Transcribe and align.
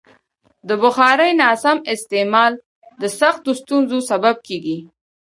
د 0.67 0.69
بخارۍ 0.83 1.31
ناسم 1.41 1.77
استعمال 1.93 2.53
د 3.01 3.03
سختو 3.19 3.51
ستونزو 3.61 3.97
سبب 4.09 4.35
کېږي. 4.47 4.77